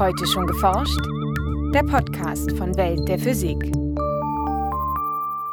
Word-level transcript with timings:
Heute 0.00 0.26
schon 0.26 0.46
geforscht? 0.46 0.98
Der 1.74 1.82
Podcast 1.82 2.52
von 2.56 2.74
Welt 2.78 3.06
der 3.06 3.18
Physik. 3.18 3.58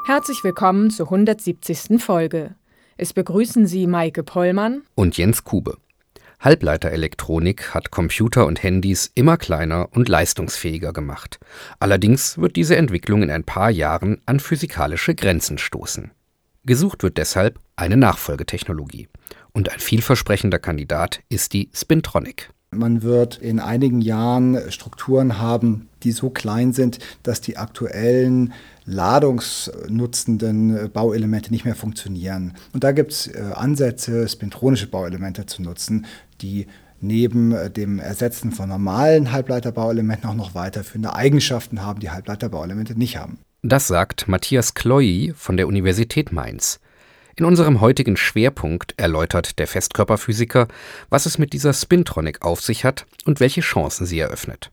Herzlich 0.06 0.42
willkommen 0.42 0.90
zur 0.90 1.08
170. 1.08 2.02
Folge. 2.02 2.56
Es 2.96 3.12
begrüßen 3.12 3.68
Sie 3.68 3.88
Maike 3.88 4.24
Pollmann 4.24 4.84
und 4.96 5.18
Jens 5.18 5.44
Kube. 5.44 5.76
Halbleiterelektronik 6.40 7.74
hat 7.74 7.92
Computer 7.92 8.46
und 8.46 8.64
Handys 8.64 9.12
immer 9.16 9.36
kleiner 9.36 9.90
und 9.92 10.08
leistungsfähiger 10.08 10.94
gemacht. 10.94 11.40
Allerdings 11.82 12.38
wird 12.38 12.56
diese 12.56 12.78
Entwicklung 12.78 13.24
in 13.24 13.32
ein 13.32 13.44
paar 13.44 13.70
Jahren 13.70 14.22
an 14.26 14.40
physikalische 14.40 15.14
Grenzen 15.14 15.58
stoßen. 15.58 16.12
Gesucht 16.64 17.04
wird 17.04 17.18
deshalb 17.18 17.60
eine 17.76 17.98
Nachfolgetechnologie. 17.98 19.10
Und 19.52 19.74
ein 19.74 19.80
vielversprechender 19.82 20.60
Kandidat 20.60 21.20
ist 21.28 21.52
die 21.52 21.70
Spintronic. 21.74 22.50
Man 22.72 23.02
wird 23.02 23.38
in 23.38 23.60
einigen 23.60 24.02
Jahren 24.02 24.72
Strukturen 24.72 25.40
haben, 25.40 25.88
die 26.04 26.12
so 26.12 26.30
klein 26.30 26.74
sind, 26.74 27.00
dass 27.24 27.40
die 27.40 27.58
aktuellen 27.58 28.54
ladungsnutzenden 28.86 30.92
Bauelemente 30.92 31.52
nicht 31.52 31.66
mehr 31.66 31.76
funktionieren. 31.76 32.54
Und 32.74 32.84
da 32.84 32.92
gibt 32.92 33.14
es 33.14 33.28
äh, 33.28 33.42
Ansätze, 33.54 34.28
spintronische 34.28 34.88
Bauelemente 34.88 35.46
zu 35.46 35.62
nutzen, 35.62 36.06
die 36.42 36.68
neben 37.00 37.54
äh, 37.54 37.70
dem 37.70 38.00
Ersetzen 38.00 38.52
von 38.52 38.70
normalen 38.70 39.32
Halbleiterbauelementen 39.32 40.30
auch 40.30 40.36
noch 40.36 40.56
weiterführende 40.56 41.14
Eigenschaften 41.14 41.84
haben, 41.84 42.00
die 42.00 42.12
Halbleiterbauelemente 42.12 42.98
nicht 42.98 43.18
haben. 43.18 43.40
Das 43.64 43.88
sagt 43.88 44.28
Matthias 44.28 44.74
Kloyi 44.74 45.34
von 45.36 45.58
der 45.58 45.68
Universität 45.68 46.32
Mainz. 46.32 46.80
In 47.40 47.46
unserem 47.46 47.82
heutigen 47.82 48.18
Schwerpunkt 48.18 48.96
erläutert 48.98 49.60
der 49.60 49.68
Festkörperphysiker, 49.68 50.68
was 51.12 51.28
es 51.28 51.38
mit 51.38 51.54
dieser 51.54 51.72
Spintronic 51.72 52.42
auf 52.42 52.62
sich 52.62 52.84
hat 52.84 53.06
und 53.26 53.40
welche 53.40 53.62
Chancen 53.62 54.08
sie 54.08 54.18
eröffnet. 54.20 54.72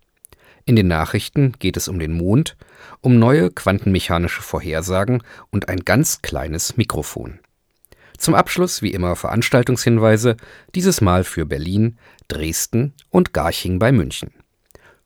In 0.65 0.75
den 0.75 0.89
Nachrichten 0.89 1.53
geht 1.59 1.77
es 1.77 1.89
um 1.89 1.99
den 1.99 2.15
Mond, 2.15 2.57
um 3.03 3.19
neue 3.19 3.51
quantenmechanische 3.51 4.41
Vorhersagen 4.41 5.23
und 5.51 5.69
ein 5.69 5.81
ganz 5.81 6.23
kleines 6.23 6.79
Mikrofon. 6.79 7.39
Zum 8.17 8.35
Abschluss 8.35 8.81
wie 8.81 8.95
immer 8.95 9.15
Veranstaltungshinweise, 9.15 10.39
dieses 10.75 11.03
Mal 11.03 11.25
für 11.25 11.45
Berlin, 11.45 11.99
Dresden 12.29 12.95
und 13.11 13.35
Garching 13.35 13.79
bei 13.79 13.93
München. 13.93 14.33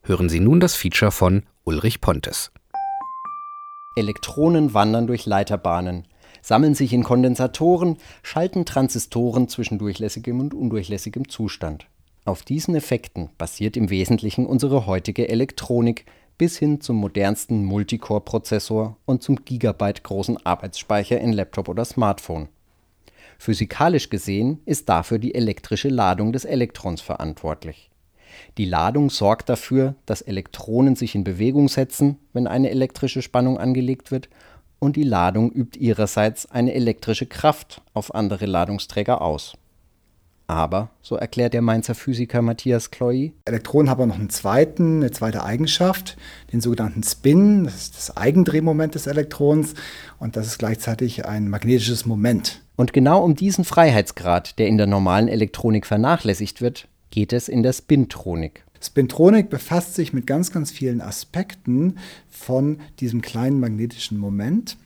Hören 0.02 0.28
Sie 0.28 0.38
nun 0.38 0.60
das 0.60 0.76
Feature 0.76 1.10
von 1.10 1.42
Ulrich 1.64 2.00
Pontes. 2.00 2.52
Elektronen 3.96 4.74
wandern 4.74 5.08
durch 5.08 5.26
Leiterbahnen 5.26 6.06
sammeln 6.42 6.74
sich 6.74 6.92
in 6.92 7.04
Kondensatoren, 7.04 7.96
schalten 8.22 8.64
Transistoren 8.64 9.48
zwischen 9.48 9.78
durchlässigem 9.78 10.40
und 10.40 10.54
undurchlässigem 10.54 11.28
Zustand. 11.28 11.86
Auf 12.24 12.42
diesen 12.42 12.74
Effekten 12.74 13.30
basiert 13.38 13.76
im 13.76 13.90
Wesentlichen 13.90 14.46
unsere 14.46 14.86
heutige 14.86 15.28
Elektronik 15.28 16.04
bis 16.36 16.56
hin 16.56 16.80
zum 16.80 16.96
modernsten 16.96 17.64
Multicore-Prozessor 17.64 18.96
und 19.06 19.22
zum 19.22 19.44
Gigabyte 19.44 20.04
großen 20.04 20.36
Arbeitsspeicher 20.44 21.20
in 21.20 21.32
Laptop 21.32 21.68
oder 21.68 21.84
Smartphone. 21.84 22.48
Physikalisch 23.38 24.10
gesehen 24.10 24.60
ist 24.64 24.88
dafür 24.88 25.18
die 25.18 25.34
elektrische 25.34 25.88
Ladung 25.88 26.32
des 26.32 26.44
Elektrons 26.44 27.00
verantwortlich. 27.00 27.90
Die 28.56 28.64
Ladung 28.64 29.10
sorgt 29.10 29.48
dafür, 29.48 29.94
dass 30.06 30.22
Elektronen 30.22 30.96
sich 30.96 31.14
in 31.14 31.24
Bewegung 31.24 31.68
setzen, 31.68 32.18
wenn 32.32 32.46
eine 32.46 32.70
elektrische 32.70 33.22
Spannung 33.22 33.58
angelegt 33.58 34.10
wird, 34.10 34.28
und 34.78 34.96
die 34.96 35.02
Ladung 35.02 35.50
übt 35.50 35.78
ihrerseits 35.78 36.50
eine 36.50 36.74
elektrische 36.74 37.26
Kraft 37.26 37.82
auf 37.94 38.14
andere 38.14 38.46
Ladungsträger 38.46 39.20
aus. 39.22 39.56
Aber, 40.50 40.88
so 41.02 41.16
erklärt 41.16 41.52
der 41.52 41.60
Mainzer 41.60 41.94
Physiker 41.94 42.40
Matthias 42.40 42.90
Kloy, 42.90 43.34
Elektronen 43.44 43.90
haben 43.90 44.08
noch 44.08 44.18
einen 44.18 44.30
zweiten, 44.30 45.00
eine 45.00 45.10
zweite 45.10 45.44
Eigenschaft, 45.44 46.16
den 46.54 46.62
sogenannten 46.62 47.02
Spin, 47.02 47.64
das 47.64 47.74
ist 47.74 47.96
das 47.96 48.16
Eigendrehmoment 48.16 48.94
des 48.94 49.06
Elektrons 49.06 49.74
und 50.18 50.36
das 50.36 50.46
ist 50.46 50.58
gleichzeitig 50.58 51.26
ein 51.26 51.50
magnetisches 51.50 52.06
Moment. 52.06 52.62
Und 52.76 52.94
genau 52.94 53.22
um 53.22 53.34
diesen 53.34 53.64
Freiheitsgrad, 53.64 54.58
der 54.58 54.68
in 54.68 54.78
der 54.78 54.86
normalen 54.86 55.28
Elektronik 55.28 55.84
vernachlässigt 55.84 56.62
wird, 56.62 56.88
geht 57.10 57.34
es 57.34 57.48
in 57.48 57.62
der 57.62 57.74
Spintronik. 57.74 58.64
Spintronik 58.80 59.50
befasst 59.50 59.94
sich 59.94 60.12
mit 60.12 60.26
ganz, 60.26 60.52
ganz 60.52 60.70
vielen 60.70 61.00
Aspekten 61.00 61.98
von 62.30 62.80
diesem 63.00 63.22
kleinen 63.22 63.60
magnetischen 63.60 64.18
Moment 64.18 64.76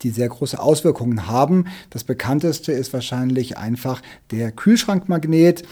die 0.00 0.10
sehr 0.10 0.28
große 0.28 0.58
Auswirkungen 0.58 1.26
haben. 1.26 1.66
Das 1.90 2.04
bekannteste 2.04 2.72
ist 2.72 2.92
wahrscheinlich 2.92 3.58
einfach 3.58 4.02
der 4.30 4.50
Kühlschrankmagnet. 4.50 5.64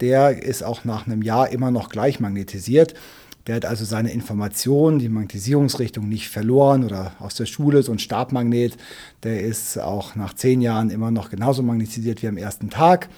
Der 0.00 0.42
ist 0.42 0.62
auch 0.62 0.84
nach 0.84 1.06
einem 1.06 1.22
Jahr 1.22 1.50
immer 1.50 1.70
noch 1.70 1.88
gleich 1.88 2.20
magnetisiert. 2.20 2.94
Der 3.46 3.56
hat 3.56 3.64
also 3.64 3.86
seine 3.86 4.12
Information, 4.12 4.98
die 4.98 5.08
Magnetisierungsrichtung 5.08 6.06
nicht 6.06 6.28
verloren 6.28 6.84
oder 6.84 7.12
aus 7.18 7.34
der 7.34 7.46
Schule 7.46 7.82
so 7.82 7.92
ein 7.92 7.98
Stabmagnet, 7.98 8.76
der 9.22 9.40
ist 9.40 9.78
auch 9.78 10.16
nach 10.16 10.34
zehn 10.34 10.60
Jahren 10.60 10.90
immer 10.90 11.10
noch 11.10 11.30
genauso 11.30 11.62
magnetisiert 11.62 12.22
wie 12.22 12.28
am 12.28 12.36
ersten 12.36 12.68
Tag 12.68 13.08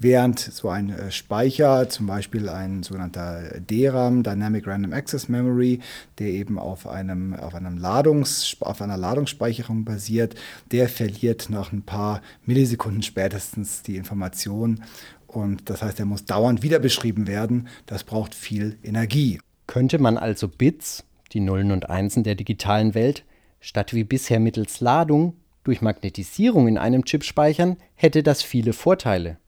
während 0.00 0.40
so 0.40 0.68
ein 0.70 0.90
äh, 0.90 1.12
Speicher, 1.12 1.88
zum 1.88 2.06
Beispiel 2.06 2.48
ein 2.48 2.82
sogenannter 2.82 3.60
DRAM, 3.60 4.24
Dynamic 4.24 4.66
Random 4.66 4.92
Access 4.92 5.28
Memory, 5.28 5.80
der 6.18 6.28
eben 6.28 6.58
auf, 6.58 6.88
einem, 6.88 7.34
auf, 7.34 7.54
einem 7.54 7.78
Ladungs, 7.78 8.56
auf 8.60 8.82
einer 8.82 8.96
Ladungsspeicherung 8.96 9.84
basiert, 9.84 10.34
der 10.72 10.88
verliert 10.88 11.50
nach 11.50 11.70
ein 11.72 11.82
paar 11.82 12.22
Millisekunden 12.46 13.02
spätestens 13.02 13.82
die 13.82 13.96
Information. 13.96 14.82
Und 15.26 15.70
das 15.70 15.82
heißt, 15.82 16.00
er 16.00 16.06
muss 16.06 16.24
dauernd 16.24 16.62
wieder 16.62 16.80
beschrieben 16.80 17.28
werden. 17.28 17.68
Das 17.86 18.02
braucht 18.02 18.34
viel 18.34 18.78
Energie. 18.82 19.38
Könnte 19.66 19.98
man 19.98 20.16
also 20.16 20.48
Bits, 20.48 21.04
die 21.32 21.40
Nullen 21.40 21.70
und 21.70 21.90
Einsen 21.90 22.24
der 22.24 22.34
digitalen 22.34 22.94
Welt, 22.94 23.24
statt 23.60 23.94
wie 23.94 24.02
bisher 24.02 24.40
mittels 24.40 24.80
Ladung 24.80 25.34
durch 25.62 25.82
Magnetisierung 25.82 26.66
in 26.66 26.78
einem 26.78 27.04
Chip 27.04 27.22
speichern, 27.22 27.76
hätte 27.94 28.22
das 28.22 28.42
viele 28.42 28.72
Vorteile. 28.72 29.39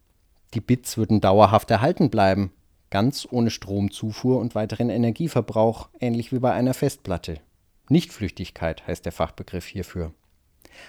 Die 0.54 0.60
Bits 0.60 0.96
würden 0.98 1.20
dauerhaft 1.20 1.70
erhalten 1.70 2.10
bleiben, 2.10 2.52
ganz 2.90 3.26
ohne 3.30 3.50
Stromzufuhr 3.50 4.38
und 4.38 4.54
weiteren 4.54 4.90
Energieverbrauch, 4.90 5.88
ähnlich 5.98 6.32
wie 6.32 6.40
bei 6.40 6.52
einer 6.52 6.74
Festplatte. 6.74 7.38
Nichtflüchtigkeit 7.88 8.86
heißt 8.86 9.04
der 9.04 9.12
Fachbegriff 9.12 9.66
hierfür. 9.66 10.12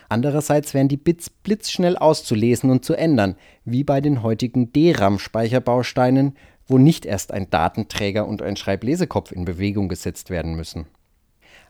Andererseits 0.09 0.73
wären 0.73 0.87
die 0.87 0.97
Bits 0.97 1.29
blitzschnell 1.29 1.97
auszulesen 1.97 2.69
und 2.69 2.85
zu 2.85 2.93
ändern, 2.93 3.35
wie 3.65 3.83
bei 3.83 4.01
den 4.01 4.21
heutigen 4.21 4.71
DRAM-Speicherbausteinen, 4.73 6.37
wo 6.67 6.77
nicht 6.77 7.05
erst 7.05 7.31
ein 7.31 7.49
Datenträger 7.49 8.27
und 8.27 8.41
ein 8.41 8.55
Schreiblesekopf 8.55 9.31
in 9.31 9.45
Bewegung 9.45 9.89
gesetzt 9.89 10.29
werden 10.29 10.55
müssen. 10.55 10.87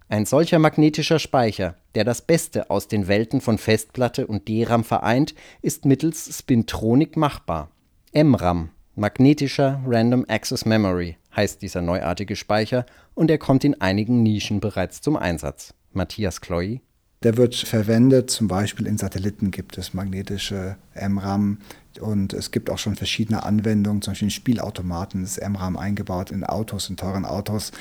Ein 0.09 0.26
solcher 0.26 0.59
magnetischer 0.59 1.18
Speicher, 1.18 1.76
der 1.96 2.03
das 2.03 2.22
Beste 2.22 2.70
aus 2.70 2.88
den 2.88 3.08
Welten 3.08 3.42
von 3.42 3.58
Festplatte 3.58 4.28
und 4.28 4.48
DRAM 4.48 4.84
vereint, 4.84 5.34
ist 5.62 5.86
mittels 5.86 6.38
Spintronik 6.38 7.18
machbar. 7.18 7.70
MRAM, 8.16 8.69
magnetischer 8.96 9.81
Random 9.88 10.24
Access 10.28 10.66
Memory, 10.66 11.18
heißt 11.35 11.63
dieser 11.63 11.81
neuartige 11.81 12.35
Speicher 12.35 12.85
und 13.16 13.31
er 13.31 13.40
kommt 13.40 13.63
in 13.63 13.81
einigen 13.81 14.22
Nischen 14.22 14.59
bereits 14.59 15.01
zum 15.01 15.18
Einsatz. 15.18 15.74
Matthias 15.94 16.40
Kloy. 16.40 16.81
Der 17.23 17.38
wird 17.38 17.56
verwendet, 17.56 18.29
zum 18.29 18.47
Beispiel 18.47 18.85
in 18.85 19.00
Satelliten 19.00 19.50
gibt 19.50 19.79
es 19.79 19.96
magnetische 19.96 20.75
MRAM 20.94 21.57
und 22.02 22.34
es 22.34 22.52
gibt 22.52 22.69
auch 22.69 22.78
schon 22.78 22.96
verschiedene 22.96 23.41
Anwendungen, 23.41 24.03
zum 24.03 24.12
Beispiel 24.12 24.28
in 24.28 24.31
Spielautomaten 24.31 25.23
ist 25.23 25.41
MRAM 25.41 25.75
eingebaut 25.75 26.29
in 26.29 26.44
Autos, 26.44 26.91
in 26.91 26.97
teuren 26.97 27.25
Autos. 27.25 27.72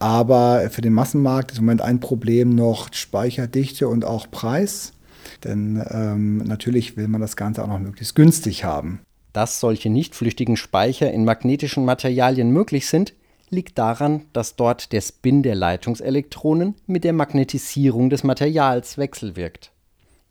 Aber 0.00 0.70
für 0.70 0.82
den 0.82 0.92
Massenmarkt 0.92 1.52
ist 1.52 1.58
im 1.58 1.66
Moment 1.66 1.82
ein 1.82 2.00
Problem 2.00 2.52
noch 2.52 2.92
Speicherdichte 2.92 3.86
und 3.86 4.04
auch 4.04 4.28
Preis. 4.28 4.92
Denn 5.44 5.80
ähm, 5.90 6.38
natürlich 6.38 6.96
will 6.96 7.06
man 7.06 7.20
das 7.20 7.36
Ganze 7.36 7.62
auch 7.62 7.68
noch 7.68 7.78
möglichst 7.78 8.16
günstig 8.16 8.64
haben. 8.64 9.02
Dass 9.32 9.60
solche 9.60 9.90
nicht 9.90 10.14
flüchtigen 10.14 10.56
Speicher 10.56 11.12
in 11.12 11.24
magnetischen 11.24 11.84
Materialien 11.84 12.50
möglich 12.50 12.86
sind, 12.86 13.14
liegt 13.50 13.78
daran, 13.78 14.26
dass 14.32 14.56
dort 14.56 14.92
der 14.92 15.00
Spin 15.00 15.42
der 15.42 15.54
Leitungselektronen 15.54 16.74
mit 16.86 17.04
der 17.04 17.12
Magnetisierung 17.12 18.10
des 18.10 18.24
Materials 18.24 18.98
wechselwirkt. 18.98 19.72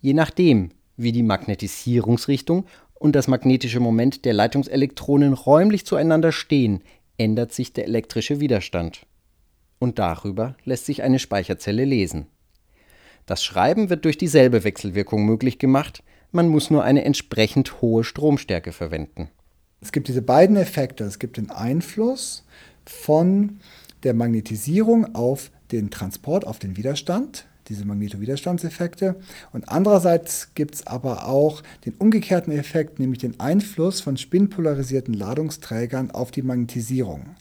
Je 0.01 0.13
nachdem, 0.13 0.69
wie 0.97 1.11
die 1.11 1.23
Magnetisierungsrichtung 1.23 2.65
und 2.93 3.15
das 3.15 3.27
magnetische 3.27 3.79
Moment 3.79 4.25
der 4.25 4.33
Leitungselektronen 4.33 5.33
räumlich 5.33 5.85
zueinander 5.85 6.31
stehen, 6.31 6.81
ändert 7.17 7.53
sich 7.53 7.73
der 7.73 7.85
elektrische 7.85 8.39
Widerstand. 8.39 9.05
Und 9.79 9.99
darüber 9.99 10.55
lässt 10.65 10.85
sich 10.85 11.03
eine 11.03 11.19
Speicherzelle 11.19 11.85
lesen. 11.85 12.27
Das 13.25 13.43
Schreiben 13.43 13.89
wird 13.89 14.05
durch 14.05 14.17
dieselbe 14.17 14.63
Wechselwirkung 14.63 15.25
möglich 15.25 15.59
gemacht, 15.59 16.03
man 16.31 16.49
muss 16.49 16.69
nur 16.69 16.83
eine 16.83 17.05
entsprechend 17.05 17.81
hohe 17.81 18.03
Stromstärke 18.03 18.71
verwenden. 18.71 19.29
Es 19.81 19.91
gibt 19.91 20.07
diese 20.07 20.21
beiden 20.21 20.55
Effekte. 20.55 21.03
Es 21.03 21.19
gibt 21.19 21.37
den 21.37 21.51
Einfluss 21.51 22.43
von 22.85 23.59
der 24.03 24.13
Magnetisierung 24.13 25.15
auf 25.15 25.51
den 25.71 25.89
Transport, 25.89 26.45
auf 26.45 26.59
den 26.59 26.77
Widerstand. 26.77 27.45
diese 27.69 27.83
Magnetowiderstandseffekte. 27.83 29.17
Und 29.51 29.67
andererseits 29.67 30.53
gibt 30.55 30.75
es 30.75 30.87
aber 30.87 31.27
auch 31.27 31.63
den 31.85 31.95
umgekehrten 31.95 32.53
Effekt, 32.53 32.97
nämlich 32.97 33.19
den 33.19 33.41
Einfluss 33.41 33.99
von 33.99 34.15
spinpolarisierten 34.15 35.13
Ladungsträgern 35.13 36.11
auf 36.11 36.31
die 36.31 36.43
Magnetisierung. 36.43 37.35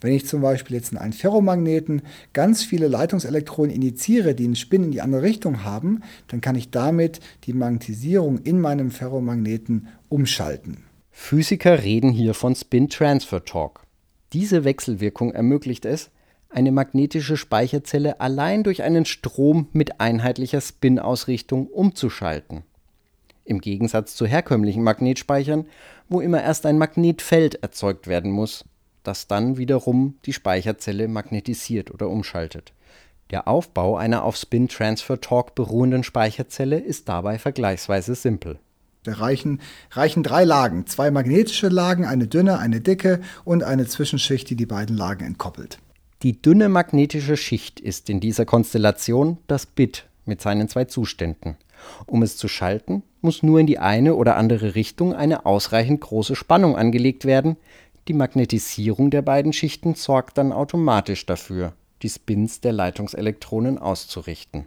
Wenn 0.00 0.12
ich 0.12 0.26
zum 0.26 0.42
Beispiel 0.42 0.76
jetzt 0.76 0.92
in 0.92 0.98
einen 0.98 1.12
Ferromagneten 1.12 2.02
ganz 2.32 2.62
viele 2.62 2.88
Leitungselektronen 2.88 3.74
initiiere, 3.74 4.34
die 4.34 4.44
einen 4.44 4.56
Spin 4.56 4.84
in 4.84 4.90
die 4.90 5.00
andere 5.00 5.22
Richtung 5.22 5.64
haben, 5.64 6.02
dann 6.28 6.40
kann 6.40 6.54
ich 6.54 6.70
damit 6.70 7.20
die 7.44 7.54
Magnetisierung 7.54 8.38
in 8.38 8.60
meinem 8.60 8.90
Ferromagneten 8.90 9.88
umschalten. 10.08 10.84
Physiker 11.10 11.82
reden 11.82 12.10
hier 12.10 12.34
von 12.34 12.54
Spin 12.54 12.90
Transfer 12.90 13.44
Torque. 13.44 13.80
Diese 14.34 14.64
Wechselwirkung 14.64 15.32
ermöglicht 15.32 15.86
es, 15.86 16.10
eine 16.50 16.72
magnetische 16.72 17.36
Speicherzelle 17.36 18.20
allein 18.20 18.62
durch 18.62 18.82
einen 18.82 19.04
Strom 19.04 19.68
mit 19.72 20.00
einheitlicher 20.00 20.60
Spin-Ausrichtung 20.60 21.68
umzuschalten. 21.68 22.62
Im 23.44 23.60
Gegensatz 23.60 24.14
zu 24.14 24.26
herkömmlichen 24.26 24.82
Magnetspeichern, 24.82 25.66
wo 26.08 26.20
immer 26.20 26.42
erst 26.42 26.66
ein 26.66 26.78
Magnetfeld 26.78 27.62
erzeugt 27.62 28.08
werden 28.08 28.30
muss, 28.30 28.64
das 29.06 29.26
dann 29.26 29.56
wiederum 29.56 30.16
die 30.24 30.32
Speicherzelle 30.32 31.08
magnetisiert 31.08 31.90
oder 31.92 32.08
umschaltet. 32.08 32.72
Der 33.30 33.48
Aufbau 33.48 33.96
einer 33.96 34.22
auf 34.22 34.36
Spin 34.36 34.68
Transfer 34.68 35.20
Torque 35.20 35.54
beruhenden 35.54 36.04
Speicherzelle 36.04 36.78
ist 36.78 37.08
dabei 37.08 37.38
vergleichsweise 37.38 38.14
simpel. 38.14 38.58
Da 39.02 39.14
reichen, 39.14 39.60
reichen 39.92 40.22
drei 40.22 40.44
Lagen, 40.44 40.86
zwei 40.86 41.10
magnetische 41.10 41.68
Lagen, 41.68 42.04
eine 42.04 42.26
dünne, 42.26 42.58
eine 42.58 42.80
dicke 42.80 43.20
und 43.44 43.62
eine 43.62 43.86
Zwischenschicht, 43.86 44.50
die 44.50 44.56
die 44.56 44.66
beiden 44.66 44.96
Lagen 44.96 45.24
entkoppelt. 45.24 45.78
Die 46.22 46.40
dünne 46.40 46.68
magnetische 46.68 47.36
Schicht 47.36 47.78
ist 47.78 48.10
in 48.10 48.20
dieser 48.20 48.44
Konstellation 48.44 49.38
das 49.46 49.66
Bit 49.66 50.06
mit 50.24 50.40
seinen 50.40 50.68
zwei 50.68 50.86
Zuständen. 50.86 51.56
Um 52.06 52.22
es 52.22 52.36
zu 52.36 52.48
schalten, 52.48 53.02
muss 53.20 53.42
nur 53.42 53.60
in 53.60 53.66
die 53.66 53.78
eine 53.78 54.14
oder 54.14 54.36
andere 54.36 54.74
Richtung 54.74 55.14
eine 55.14 55.46
ausreichend 55.46 56.00
große 56.00 56.34
Spannung 56.34 56.76
angelegt 56.76 57.24
werden. 57.24 57.56
Die 58.08 58.14
Magnetisierung 58.14 59.10
der 59.10 59.22
beiden 59.22 59.52
Schichten 59.52 59.96
sorgt 59.96 60.38
dann 60.38 60.52
automatisch 60.52 61.26
dafür, 61.26 61.72
die 62.02 62.08
Spins 62.08 62.60
der 62.60 62.72
Leitungselektronen 62.72 63.78
auszurichten. 63.78 64.66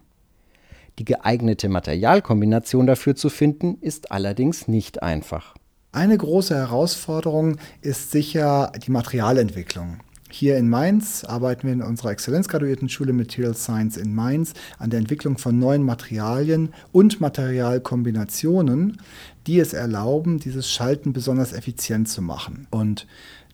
Die 0.97 1.05
geeignete 1.05 1.69
Materialkombination 1.69 2.85
dafür 2.85 3.15
zu 3.15 3.29
finden, 3.29 3.77
ist 3.79 4.11
allerdings 4.11 4.67
nicht 4.67 5.01
einfach. 5.01 5.55
Eine 5.93 6.17
große 6.17 6.53
Herausforderung 6.53 7.55
ist 7.81 8.11
sicher 8.11 8.73
die 8.85 8.91
Materialentwicklung. 8.91 10.01
Hier 10.31 10.57
in 10.57 10.69
Mainz 10.69 11.23
arbeiten 11.23 11.65
wir 11.67 11.73
in 11.73 11.81
unserer 11.81 12.11
Exzellenzgraduiertenschule 12.11 13.13
Material 13.13 13.55
Science 13.55 13.97
in 13.97 14.13
Mainz 14.13 14.53
an 14.77 14.91
der 14.91 14.99
Entwicklung 14.99 15.39
von 15.39 15.57
neuen 15.57 15.81
Materialien 15.81 16.69
und 16.91 17.19
Materialkombinationen, 17.19 19.01
die 19.47 19.59
es 19.59 19.73
erlauben, 19.73 20.39
dieses 20.39 20.71
Schalten 20.71 21.13
besonders 21.13 21.51
effizient 21.51 22.09
zu 22.09 22.21
machen. 22.21 22.67
Und 22.69 23.07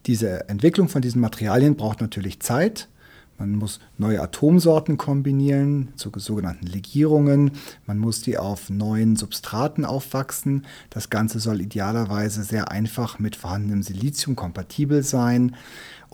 diese 0.06 0.50
Entwicklung 0.50 0.90
von 0.90 1.02
diesen 1.02 1.22
Materialien 1.22 1.78
braucht 1.78 2.02
natürlich 2.02 2.42
Zeit, 2.42 2.90
man 3.38 3.56
muss 3.56 3.82
neue 3.98 4.22
Atomsorten 4.22 4.96
kombinieren 4.96 5.90
zu 5.98 6.10
sogenannten 6.16 6.68
Legierungen. 6.68 7.52
Man 7.86 7.98
muss 7.98 8.22
die 8.22 8.38
auf 8.38 8.70
neuen 8.70 9.18
Substraten 9.18 9.84
aufwachsen. 9.84 10.66
Das 10.90 11.10
Ganze 11.10 11.42
soll 11.42 11.60
idealerweise 11.60 12.44
sehr 12.44 12.72
einfach 12.72 13.20
mit 13.20 13.36
vorhandenem 13.36 13.84
Silizium 13.84 14.38
kompatibel 14.38 15.04
sein. 15.04 15.54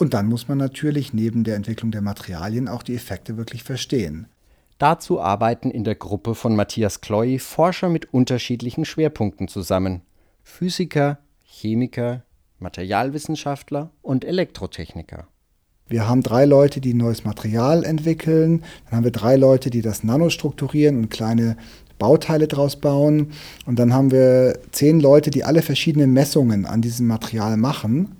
Und 0.01 0.15
dann 0.15 0.25
muss 0.25 0.47
man 0.47 0.57
natürlich 0.57 1.13
neben 1.13 1.43
der 1.43 1.55
Entwicklung 1.55 1.91
der 1.91 2.01
Materialien 2.01 2.67
auch 2.67 2.81
die 2.81 2.95
Effekte 2.95 3.37
wirklich 3.37 3.61
verstehen. 3.61 4.25
Dazu 4.79 5.21
arbeiten 5.21 5.69
in 5.69 5.83
der 5.83 5.93
Gruppe 5.93 6.33
von 6.33 6.55
Matthias 6.55 7.01
Kloy 7.01 7.37
Forscher 7.37 7.87
mit 7.87 8.11
unterschiedlichen 8.11 8.83
Schwerpunkten 8.83 9.47
zusammen. 9.47 10.01
Physiker, 10.41 11.19
Chemiker, 11.43 12.23
Materialwissenschaftler 12.57 13.91
und 14.01 14.25
Elektrotechniker. 14.25 15.27
Wir 15.87 16.09
haben 16.09 16.23
drei 16.23 16.45
Leute, 16.45 16.81
die 16.81 16.95
neues 16.95 17.23
Material 17.23 17.83
entwickeln. 17.83 18.63
Dann 18.85 18.97
haben 18.97 19.03
wir 19.03 19.11
drei 19.11 19.35
Leute, 19.35 19.69
die 19.69 19.83
das 19.83 20.03
nanostrukturieren 20.03 20.97
und 20.97 21.09
kleine 21.11 21.57
Bauteile 21.99 22.47
draus 22.47 22.75
bauen. 22.75 23.33
Und 23.67 23.77
dann 23.77 23.93
haben 23.93 24.09
wir 24.09 24.57
zehn 24.71 24.99
Leute, 24.99 25.29
die 25.29 25.43
alle 25.43 25.61
verschiedene 25.61 26.07
Messungen 26.07 26.65
an 26.65 26.81
diesem 26.81 27.05
Material 27.05 27.55
machen 27.55 28.15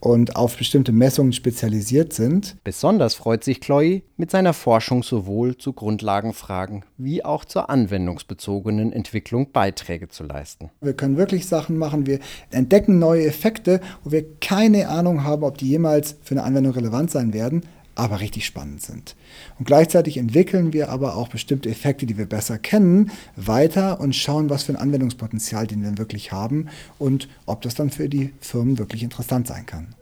und 0.00 0.36
auf 0.36 0.56
bestimmte 0.56 0.92
Messungen 0.92 1.32
spezialisiert 1.32 2.12
sind. 2.12 2.56
Besonders 2.64 3.14
freut 3.14 3.44
sich 3.44 3.60
Chloe, 3.60 4.02
mit 4.16 4.30
seiner 4.30 4.52
Forschung 4.52 5.02
sowohl 5.02 5.56
zu 5.56 5.72
Grundlagenfragen 5.72 6.84
wie 6.96 7.24
auch 7.24 7.44
zur 7.44 7.70
anwendungsbezogenen 7.70 8.92
Entwicklung 8.92 9.52
Beiträge 9.52 10.08
zu 10.08 10.24
leisten. 10.24 10.70
Wir 10.80 10.94
können 10.94 11.16
wirklich 11.16 11.46
Sachen 11.46 11.78
machen, 11.78 12.06
wir 12.06 12.18
entdecken 12.50 12.98
neue 12.98 13.26
Effekte, 13.26 13.80
wo 14.04 14.12
wir 14.12 14.24
keine 14.40 14.88
Ahnung 14.88 15.24
haben, 15.24 15.44
ob 15.44 15.58
die 15.58 15.68
jemals 15.68 16.16
für 16.22 16.34
eine 16.34 16.44
Anwendung 16.44 16.72
relevant 16.72 17.10
sein 17.10 17.32
werden, 17.32 17.62
aber 17.98 18.20
richtig 18.20 18.46
spannend 18.46 18.82
sind. 18.82 19.16
Und 19.58 19.66
gleichzeitig 19.66 20.16
entwickeln 20.16 20.72
wir 20.72 20.88
aber 20.88 21.16
auch 21.16 21.28
bestimmte 21.28 21.68
Effekte, 21.68 22.06
die 22.06 22.16
wir 22.16 22.26
besser 22.26 22.58
kennen, 22.58 23.10
weiter 23.36 24.00
und 24.00 24.14
schauen, 24.14 24.50
was 24.50 24.64
für 24.64 24.72
ein 24.72 24.76
Anwendungspotenzial 24.76 25.66
den 25.66 25.82
wir 25.82 25.98
wirklich 25.98 26.32
haben 26.32 26.68
und 26.98 27.28
ob 27.46 27.62
das 27.62 27.74
dann 27.74 27.90
für 27.90 28.08
die 28.08 28.32
Firmen 28.40 28.78
wirklich 28.78 29.02
interessant 29.02 29.46
sein 29.46 29.66
kann. 29.66 29.94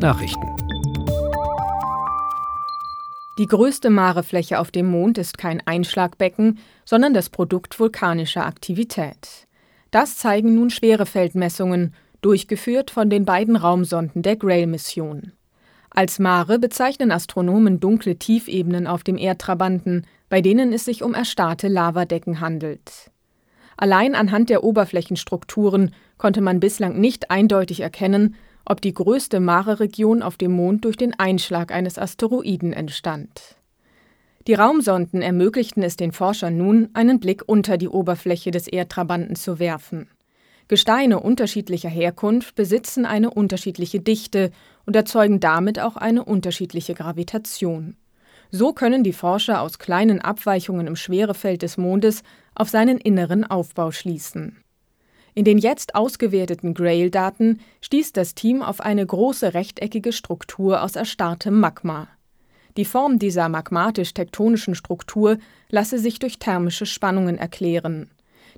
Nachrichten. 0.00 0.46
Die 3.38 3.46
größte 3.46 3.90
Marefläche 3.90 4.60
auf 4.60 4.70
dem 4.70 4.86
Mond 4.86 5.18
ist 5.18 5.38
kein 5.38 5.60
Einschlagbecken, 5.66 6.58
sondern 6.84 7.14
das 7.14 7.30
Produkt 7.30 7.80
vulkanischer 7.80 8.46
Aktivität. 8.46 9.48
Das 9.90 10.16
zeigen 10.16 10.54
nun 10.54 10.70
Schwerefeldmessungen, 10.70 11.94
durchgeführt 12.20 12.90
von 12.90 13.10
den 13.10 13.24
beiden 13.24 13.56
Raumsonden 13.56 14.22
der 14.22 14.36
Grail-Mission. 14.36 15.32
Als 15.96 16.18
Mare 16.18 16.58
bezeichnen 16.58 17.12
Astronomen 17.12 17.78
dunkle 17.78 18.16
Tiefebenen 18.16 18.88
auf 18.88 19.04
dem 19.04 19.16
Erdtrabanten, 19.16 20.04
bei 20.28 20.40
denen 20.40 20.72
es 20.72 20.84
sich 20.84 21.04
um 21.04 21.14
erstarrte 21.14 21.68
Lavadecken 21.68 22.40
handelt. 22.40 23.12
Allein 23.76 24.16
anhand 24.16 24.50
der 24.50 24.64
Oberflächenstrukturen 24.64 25.94
konnte 26.18 26.40
man 26.40 26.58
bislang 26.58 27.00
nicht 27.00 27.30
eindeutig 27.30 27.78
erkennen, 27.78 28.34
ob 28.64 28.80
die 28.80 28.92
größte 28.92 29.38
Mare-Region 29.38 30.22
auf 30.22 30.36
dem 30.36 30.50
Mond 30.50 30.84
durch 30.84 30.96
den 30.96 31.16
Einschlag 31.16 31.70
eines 31.70 31.96
Asteroiden 31.96 32.72
entstand. 32.72 33.56
Die 34.48 34.54
Raumsonden 34.54 35.22
ermöglichten 35.22 35.84
es 35.84 35.96
den 35.96 36.10
Forschern 36.10 36.56
nun, 36.56 36.88
einen 36.94 37.20
Blick 37.20 37.44
unter 37.46 37.76
die 37.76 37.88
Oberfläche 37.88 38.50
des 38.50 38.66
Erdtrabanten 38.66 39.36
zu 39.36 39.60
werfen. 39.60 40.08
Gesteine 40.68 41.20
unterschiedlicher 41.20 41.90
Herkunft 41.90 42.54
besitzen 42.54 43.04
eine 43.04 43.30
unterschiedliche 43.30 44.00
Dichte 44.00 44.50
und 44.86 44.96
erzeugen 44.96 45.40
damit 45.40 45.78
auch 45.78 45.96
eine 45.96 46.24
unterschiedliche 46.24 46.94
Gravitation. 46.94 47.96
So 48.50 48.72
können 48.72 49.04
die 49.04 49.12
Forscher 49.12 49.60
aus 49.60 49.78
kleinen 49.78 50.20
Abweichungen 50.20 50.86
im 50.86 50.96
Schwerefeld 50.96 51.62
des 51.62 51.76
Mondes 51.76 52.22
auf 52.54 52.68
seinen 52.68 52.98
inneren 52.98 53.44
Aufbau 53.44 53.90
schließen. 53.90 54.62
In 55.34 55.44
den 55.44 55.58
jetzt 55.58 55.96
ausgewerteten 55.96 56.74
Grail-Daten 56.74 57.58
stieß 57.80 58.12
das 58.12 58.34
Team 58.34 58.62
auf 58.62 58.80
eine 58.80 59.04
große 59.04 59.52
rechteckige 59.52 60.12
Struktur 60.12 60.82
aus 60.82 60.94
erstarrtem 60.94 61.58
Magma. 61.58 62.08
Die 62.76 62.84
Form 62.84 63.18
dieser 63.18 63.48
magmatisch-tektonischen 63.48 64.76
Struktur 64.76 65.38
lasse 65.68 65.98
sich 65.98 66.20
durch 66.20 66.38
thermische 66.38 66.86
Spannungen 66.86 67.36
erklären. 67.36 68.10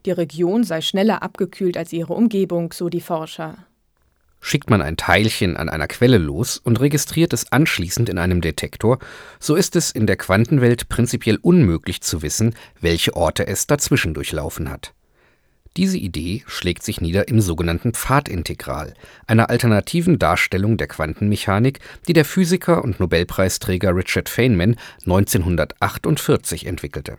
Die 0.05 0.11
Region 0.11 0.65
sei 0.65 0.81
schneller 0.81 1.23
abgekühlt 1.23 1.77
als 1.77 1.93
ihre 1.93 2.13
Umgebung, 2.13 2.73
so 2.73 2.89
die 2.89 3.01
Forscher. 3.01 3.57
Schickt 4.41 4.71
man 4.71 4.83
ein 4.83 4.97
Teilchen 4.97 5.57
an 5.57 5.69
einer 5.69 5.89
Quelle 5.89 6.19
los 6.19 6.59
und 6.59 6.79
registriert 6.81 7.33
es 7.33 7.51
anschließend 7.51 8.09
in 8.09 8.19
einem 8.19 8.41
Detektor, 8.41 8.99
so 9.41 9.57
ist 9.57 9.75
es 9.75 9.91
in 9.91 10.07
der 10.07 10.17
Quantenwelt 10.17 10.89
prinzipiell 10.89 11.39
unmöglich 11.43 12.01
zu 12.03 12.23
wissen, 12.23 12.55
welche 12.81 13.17
Orte 13.17 13.47
es 13.47 13.67
dazwischen 13.67 14.15
durchlaufen 14.15 14.71
hat. 14.71 14.93
Diese 15.77 15.99
Idee 15.99 16.43
schlägt 16.47 16.83
sich 16.83 17.01
nieder 17.01 17.29
im 17.29 17.41
sogenannten 17.41 17.93
Pfadintegral, 17.93 18.95
einer 19.27 19.51
alternativen 19.51 20.19
Darstellung 20.19 20.79
der 20.79 20.87
Quantenmechanik, 20.87 21.81
die 22.09 22.15
der 22.15 22.25
Physiker 22.25 22.83
und 22.83 22.99
Nobelpreisträger 22.99 23.95
Richard 23.95 24.29
Feynman 24.29 24.77
1948 25.05 26.67
entwickelte 26.67 27.17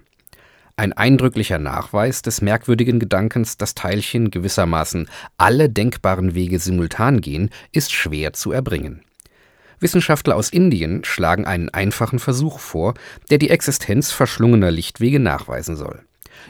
ein 0.78 0.94
eindrücklicher 0.94 1.58
Nachweis 1.58 2.22
des 2.22 2.42
merkwürdigen 2.42 3.00
Gedankens, 3.00 3.58
dass 3.58 3.74
Teilchen 3.74 4.30
gewissermaßen 4.30 5.10
alle 5.38 5.70
denkbaren 5.70 6.36
Wege 6.36 6.60
simultan 6.60 7.20
gehen, 7.20 7.50
ist 7.72 7.92
schwer 7.92 8.34
zu 8.34 8.52
erbringen. 8.52 9.02
Wissenschaftler 9.80 10.36
aus 10.36 10.50
Indien 10.50 11.04
schlagen 11.04 11.46
einen 11.46 11.70
einfachen 11.70 12.20
Versuch 12.20 12.60
vor, 12.60 12.94
der 13.30 13.40
die 13.40 13.50
Existenz 13.50 14.12
verschlungener 14.12 14.72
Lichtwege 14.72 15.20
nachweisen 15.20 15.76
soll. 15.76 16.04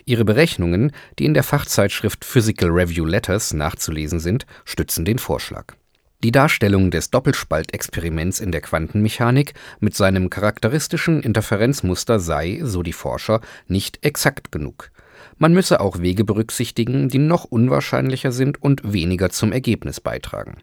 Ihre 0.05 0.25
Berechnungen, 0.25 0.91
die 1.17 1.25
in 1.25 1.33
der 1.33 1.43
Fachzeitschrift 1.43 2.25
Physical 2.25 2.69
Review 2.69 3.05
Letters 3.05 3.53
nachzulesen 3.53 4.19
sind, 4.19 4.45
stützen 4.65 5.05
den 5.05 5.19
Vorschlag. 5.19 5.75
Die 6.23 6.31
Darstellung 6.31 6.89
des 6.89 7.11
Doppelspaltexperiments 7.11 8.39
in 8.39 8.51
der 8.51 8.61
Quantenmechanik 8.61 9.53
mit 9.79 9.95
seinem 9.95 10.31
charakteristischen 10.31 11.21
Interferenzmuster 11.21 12.19
sei, 12.19 12.59
so 12.63 12.81
die 12.81 12.93
Forscher, 12.93 13.39
nicht 13.67 14.03
exakt 14.03 14.51
genug. 14.51 14.89
Man 15.37 15.53
müsse 15.53 15.79
auch 15.79 15.99
Wege 15.99 16.23
berücksichtigen, 16.23 17.07
die 17.07 17.19
noch 17.19 17.43
unwahrscheinlicher 17.43 18.31
sind 18.31 18.59
und 18.63 18.93
weniger 18.93 19.29
zum 19.29 19.51
Ergebnis 19.51 20.01
beitragen. 20.01 20.57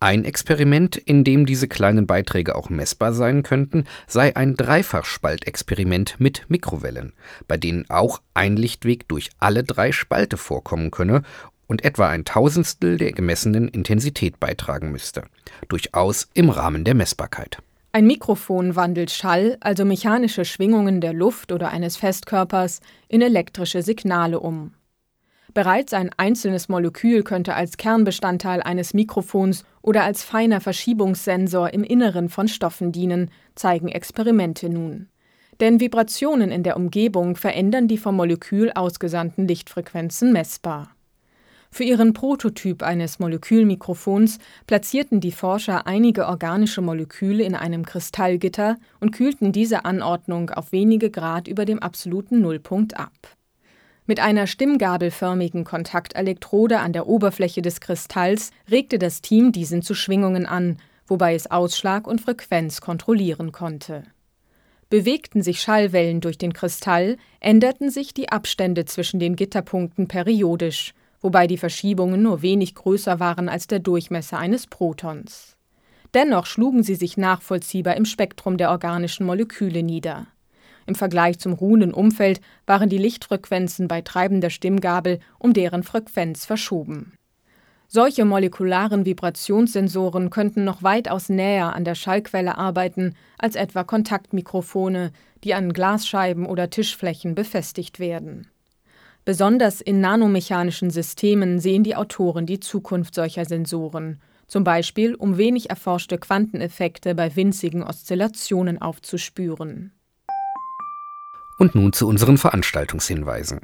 Ein 0.00 0.24
Experiment, 0.24 0.96
in 0.96 1.22
dem 1.22 1.46
diese 1.46 1.68
kleinen 1.68 2.08
Beiträge 2.08 2.56
auch 2.56 2.68
messbar 2.68 3.12
sein 3.12 3.44
könnten, 3.44 3.84
sei 4.08 4.34
ein 4.34 4.56
Dreifachspaltexperiment 4.56 6.16
mit 6.18 6.46
Mikrowellen, 6.48 7.12
bei 7.46 7.56
denen 7.56 7.88
auch 7.88 8.20
ein 8.34 8.56
Lichtweg 8.56 9.06
durch 9.06 9.30
alle 9.38 9.62
drei 9.62 9.92
Spalte 9.92 10.36
vorkommen 10.36 10.90
könne 10.90 11.22
und 11.70 11.84
etwa 11.84 12.08
ein 12.08 12.24
Tausendstel 12.24 12.96
der 12.96 13.12
gemessenen 13.12 13.68
Intensität 13.68 14.40
beitragen 14.40 14.90
müsste. 14.90 15.22
Durchaus 15.68 16.28
im 16.34 16.50
Rahmen 16.50 16.82
der 16.82 16.94
Messbarkeit. 16.94 17.58
Ein 17.92 18.08
Mikrofon 18.08 18.74
wandelt 18.74 19.12
Schall, 19.12 19.56
also 19.60 19.84
mechanische 19.84 20.44
Schwingungen 20.44 21.00
der 21.00 21.12
Luft 21.12 21.52
oder 21.52 21.70
eines 21.70 21.96
Festkörpers, 21.96 22.80
in 23.06 23.22
elektrische 23.22 23.82
Signale 23.82 24.40
um. 24.40 24.74
Bereits 25.54 25.92
ein 25.92 26.10
einzelnes 26.16 26.68
Molekül 26.68 27.22
könnte 27.22 27.54
als 27.54 27.76
Kernbestandteil 27.76 28.62
eines 28.62 28.92
Mikrofons 28.92 29.64
oder 29.80 30.02
als 30.02 30.24
feiner 30.24 30.60
Verschiebungssensor 30.60 31.72
im 31.72 31.84
Inneren 31.84 32.30
von 32.30 32.48
Stoffen 32.48 32.90
dienen, 32.90 33.30
zeigen 33.54 33.88
Experimente 33.88 34.68
nun. 34.68 35.08
Denn 35.60 35.78
Vibrationen 35.78 36.50
in 36.50 36.64
der 36.64 36.76
Umgebung 36.76 37.36
verändern 37.36 37.86
die 37.86 37.98
vom 37.98 38.16
Molekül 38.16 38.72
ausgesandten 38.72 39.46
Lichtfrequenzen 39.46 40.32
messbar. 40.32 40.96
Für 41.72 41.84
ihren 41.84 42.12
Prototyp 42.12 42.82
eines 42.82 43.20
Molekülmikrofons 43.20 44.38
platzierten 44.66 45.20
die 45.20 45.32
Forscher 45.32 45.86
einige 45.86 46.26
organische 46.26 46.82
Moleküle 46.82 47.44
in 47.44 47.54
einem 47.54 47.86
Kristallgitter 47.86 48.76
und 48.98 49.12
kühlten 49.12 49.52
diese 49.52 49.84
Anordnung 49.84 50.50
auf 50.50 50.72
wenige 50.72 51.10
Grad 51.10 51.46
über 51.46 51.64
dem 51.64 51.78
absoluten 51.78 52.40
Nullpunkt 52.40 52.98
ab. 52.98 53.12
Mit 54.06 54.18
einer 54.18 54.48
stimmgabelförmigen 54.48 55.62
Kontaktelektrode 55.62 56.80
an 56.80 56.92
der 56.92 57.06
Oberfläche 57.06 57.62
des 57.62 57.80
Kristalls 57.80 58.50
regte 58.68 58.98
das 58.98 59.22
Team 59.22 59.52
diesen 59.52 59.82
zu 59.82 59.94
Schwingungen 59.94 60.46
an, 60.46 60.78
wobei 61.06 61.36
es 61.36 61.48
Ausschlag 61.48 62.08
und 62.08 62.20
Frequenz 62.20 62.80
kontrollieren 62.80 63.52
konnte. 63.52 64.02
Bewegten 64.88 65.42
sich 65.42 65.60
Schallwellen 65.60 66.20
durch 66.20 66.38
den 66.38 66.52
Kristall, 66.52 67.16
änderten 67.38 67.90
sich 67.90 68.12
die 68.12 68.28
Abstände 68.28 68.84
zwischen 68.86 69.20
den 69.20 69.36
Gitterpunkten 69.36 70.08
periodisch, 70.08 70.94
wobei 71.20 71.46
die 71.46 71.58
Verschiebungen 71.58 72.22
nur 72.22 72.42
wenig 72.42 72.74
größer 72.74 73.20
waren 73.20 73.48
als 73.48 73.66
der 73.66 73.78
Durchmesser 73.78 74.38
eines 74.38 74.66
Protons. 74.66 75.56
Dennoch 76.14 76.46
schlugen 76.46 76.82
sie 76.82 76.96
sich 76.96 77.16
nachvollziehbar 77.16 77.96
im 77.96 78.04
Spektrum 78.04 78.56
der 78.56 78.70
organischen 78.70 79.26
Moleküle 79.26 79.82
nieder. 79.82 80.26
Im 80.86 80.94
Vergleich 80.94 81.38
zum 81.38 81.52
ruhenden 81.52 81.94
Umfeld 81.94 82.40
waren 82.66 82.88
die 82.88 82.98
Lichtfrequenzen 82.98 83.86
bei 83.86 84.00
treibender 84.00 84.50
Stimmgabel 84.50 85.20
um 85.38 85.52
deren 85.52 85.84
Frequenz 85.84 86.46
verschoben. 86.46 87.12
Solche 87.86 88.24
molekularen 88.24 89.04
Vibrationssensoren 89.04 90.30
könnten 90.30 90.64
noch 90.64 90.82
weitaus 90.82 91.28
näher 91.28 91.74
an 91.74 91.84
der 91.84 91.96
Schallquelle 91.96 92.56
arbeiten 92.56 93.14
als 93.36 93.56
etwa 93.56 93.82
Kontaktmikrofone, 93.84 95.12
die 95.42 95.54
an 95.54 95.72
Glasscheiben 95.72 96.46
oder 96.46 96.70
Tischflächen 96.70 97.34
befestigt 97.34 97.98
werden. 97.98 98.46
Besonders 99.24 99.80
in 99.80 100.00
nanomechanischen 100.00 100.90
Systemen 100.90 101.60
sehen 101.60 101.84
die 101.84 101.96
Autoren 101.96 102.46
die 102.46 102.60
Zukunft 102.60 103.14
solcher 103.14 103.44
Sensoren, 103.44 104.20
zum 104.46 104.64
Beispiel 104.64 105.14
um 105.14 105.36
wenig 105.36 105.70
erforschte 105.70 106.18
Quanteneffekte 106.18 107.14
bei 107.14 107.36
winzigen 107.36 107.82
Oszillationen 107.82 108.80
aufzuspüren. 108.80 109.92
Und 111.58 111.74
nun 111.74 111.92
zu 111.92 112.08
unseren 112.08 112.38
Veranstaltungshinweisen. 112.38 113.60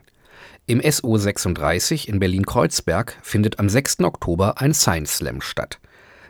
Im 0.67 0.83
SO 0.91 1.17
36 1.17 2.09
in 2.09 2.19
Berlin-Kreuzberg 2.19 3.19
findet 3.23 3.59
am 3.59 3.69
6. 3.69 4.01
Oktober 4.01 4.61
ein 4.61 4.75
Science 4.75 5.17
Slam 5.17 5.41
statt. 5.41 5.81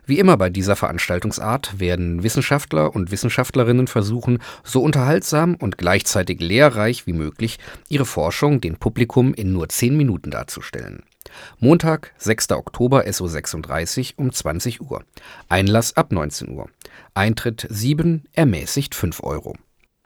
Wie 0.07 0.21
immer 0.21 0.37
bei 0.37 0.51
dieser 0.51 0.77
Veranstaltungsart 0.77 1.81
werden 1.81 2.23
Wissenschaftler 2.23 2.95
und 2.95 3.11
Wissenschaftlerinnen 3.11 3.89
versuchen, 3.89 4.39
so 4.63 4.81
unterhaltsam 4.81 5.57
und 5.57 5.79
gleichzeitig 5.79 6.41
lehrreich 6.41 7.09
wie 7.09 7.13
möglich 7.13 7.59
ihre 7.89 8.07
Forschung 8.07 8.61
dem 8.61 8.77
Publikum 8.77 9.35
in 9.35 9.53
nur 9.53 9.69
zehn 9.69 9.97
Minuten 9.97 10.31
darzustellen. 10.31 11.03
Montag, 11.59 12.13
6. 12.19 12.53
Oktober 12.53 13.13
SO 13.13 13.27
36 13.27 14.17
um 14.17 14.33
20 14.33 14.81
Uhr. 14.81 15.03
Einlass 15.49 15.97
ab 15.97 16.13
19 16.13 16.51
Uhr. 16.51 16.69
Eintritt 17.15 17.67
7, 17.69 18.27
ermäßigt 18.33 18.95
5 18.95 19.25
Euro. 19.25 19.57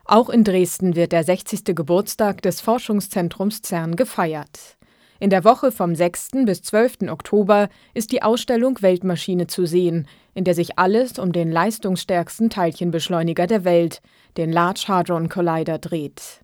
Auch 0.05 0.29
in 0.29 0.43
Dresden 0.43 0.95
wird 0.95 1.11
der 1.11 1.23
60. 1.23 1.75
Geburtstag 1.75 2.41
des 2.41 2.59
Forschungszentrums 2.59 3.61
CERN 3.61 3.95
gefeiert. 3.95 4.77
In 5.21 5.29
der 5.29 5.43
Woche 5.43 5.71
vom 5.71 5.93
6. 5.93 6.29
bis 6.45 6.63
12. 6.63 7.03
Oktober 7.11 7.69
ist 7.93 8.11
die 8.11 8.23
Ausstellung 8.23 8.81
Weltmaschine 8.81 9.45
zu 9.45 9.67
sehen, 9.67 10.07
in 10.33 10.45
der 10.45 10.55
sich 10.55 10.79
alles 10.79 11.19
um 11.19 11.31
den 11.31 11.51
leistungsstärksten 11.51 12.49
Teilchenbeschleuniger 12.49 13.45
der 13.45 13.63
Welt, 13.63 14.01
den 14.37 14.51
Large 14.51 14.85
Hadron 14.87 15.29
Collider, 15.29 15.77
dreht. 15.77 16.43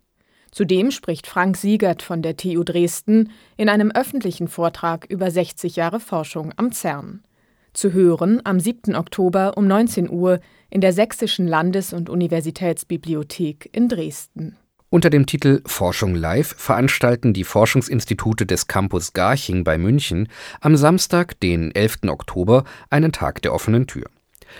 Zudem 0.52 0.92
spricht 0.92 1.26
Frank 1.26 1.56
Siegert 1.56 2.02
von 2.02 2.22
der 2.22 2.36
TU 2.36 2.62
Dresden 2.62 3.32
in 3.56 3.68
einem 3.68 3.90
öffentlichen 3.90 4.46
Vortrag 4.46 5.06
über 5.08 5.28
60 5.28 5.74
Jahre 5.74 5.98
Forschung 5.98 6.52
am 6.56 6.70
CERN. 6.70 7.24
Zu 7.72 7.92
hören 7.92 8.42
am 8.44 8.60
7. 8.60 8.94
Oktober 8.94 9.54
um 9.56 9.66
19 9.66 10.08
Uhr 10.08 10.38
in 10.70 10.80
der 10.80 10.92
Sächsischen 10.92 11.48
Landes- 11.48 11.92
und 11.92 12.08
Universitätsbibliothek 12.08 13.70
in 13.72 13.88
Dresden. 13.88 14.56
Unter 14.90 15.10
dem 15.10 15.26
Titel 15.26 15.60
Forschung 15.66 16.14
live 16.14 16.54
veranstalten 16.56 17.34
die 17.34 17.44
Forschungsinstitute 17.44 18.46
des 18.46 18.68
Campus 18.68 19.12
Garching 19.12 19.62
bei 19.62 19.76
München 19.76 20.28
am 20.62 20.78
Samstag, 20.78 21.38
den 21.40 21.74
11. 21.74 21.98
Oktober, 22.06 22.64
einen 22.88 23.12
Tag 23.12 23.42
der 23.42 23.52
offenen 23.52 23.86
Tür. 23.86 24.06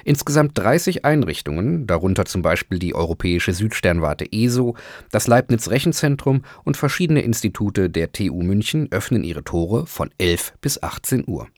Insgesamt 0.04 0.58
30 0.58 1.06
Einrichtungen, 1.06 1.87
darunter 1.87 2.26
zum 2.26 2.42
Beispiel 2.42 2.78
die 2.78 2.94
Europäische 2.94 3.54
Südsternwarte 3.54 4.30
ESO, 4.30 4.76
das 5.11 5.28
Leibniz 5.28 5.70
Rechenzentrum 5.70 6.42
und 6.62 6.76
verschiedene 6.76 7.23
Institute 7.23 7.88
der 7.88 8.12
TU 8.12 8.42
München 8.42 8.88
öffnen 8.90 9.25
ihre 9.25 9.44
Tore 9.44 9.87
von 9.87 10.11
11 10.18 10.52
bis 10.61 10.82
18 10.82 11.25
Uhr. 11.26 11.49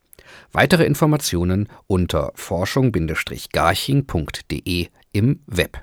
Weitere 0.52 0.84
Informationen 0.84 1.68
unter 1.88 2.30
forschung-garching.de 2.36 4.86
im 5.12 5.40
Web. 5.46 5.82